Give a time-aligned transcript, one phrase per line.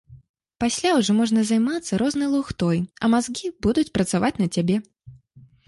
[0.61, 4.83] Пасля ўжо можна займацца рознай лухтой, а мазгі будуць працаваць на цябе.